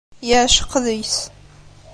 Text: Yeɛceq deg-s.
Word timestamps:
Yeɛceq 0.27 0.71
deg-s. 0.85 1.17